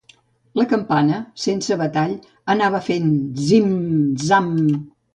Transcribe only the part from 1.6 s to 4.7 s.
batall, anava fent zim-zam.